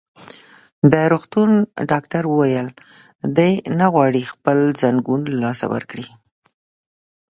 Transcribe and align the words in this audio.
د 0.91 0.93
روغتون 1.11 1.51
ډاکټر 1.91 2.23
وویل: 2.27 2.67
دی 3.37 3.51
نه 3.79 3.85
غواړي 3.93 4.21
خپل 4.33 4.57
ځنګون 4.81 5.21
له 5.31 5.37
لاسه 5.43 5.65
ورکړي. 5.73 6.07